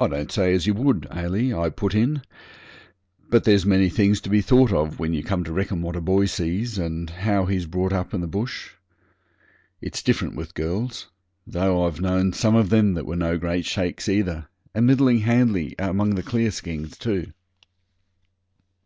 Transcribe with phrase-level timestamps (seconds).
[0.00, 2.22] 'I don't say as you would, Ailie,' I put in;
[3.28, 6.00] 'but there's many things to be thought of when you come to reckon what a
[6.00, 8.70] boy sees, and how he's brought up in the bush.
[9.82, 11.08] It's different with girls
[11.46, 15.74] though I've known some of them that were no great shakes either, and middling handy
[15.78, 17.34] among the clearskins too.'